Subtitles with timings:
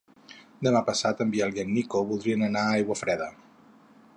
[0.67, 3.29] Demà passat en Biel i en Nico voldrien anar a Aiguafreda.